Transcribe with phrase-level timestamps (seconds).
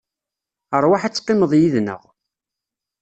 [0.83, 2.01] Rwaḥ ad teqqimeḍ yid-neɣ.